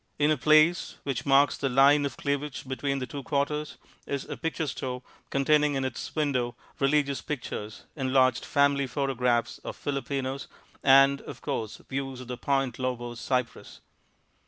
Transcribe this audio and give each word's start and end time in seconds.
In 0.17 0.31
a 0.31 0.35
place 0.35 0.95
which 1.03 1.27
marks 1.27 1.55
the 1.55 1.69
line 1.69 2.07
of 2.07 2.17
cleavage 2.17 2.67
between 2.67 2.97
the 2.97 3.05
two 3.05 3.21
quarters 3.21 3.77
is 4.07 4.25
a 4.27 4.35
picture 4.35 4.65
store 4.65 5.03
containing 5.29 5.75
in 5.75 5.85
its 5.85 6.15
window 6.15 6.55
religious 6.79 7.21
pictures, 7.21 7.85
enlarged 7.95 8.43
family 8.43 8.87
photographs 8.87 9.59
of 9.59 9.75
Filipinos, 9.75 10.47
and, 10.83 11.21
of 11.21 11.41
course, 11.43 11.81
views 11.87 12.19
of 12.19 12.29
the 12.29 12.37
Point 12.37 12.79
Lobos 12.79 13.19
cypress. 13.19 13.81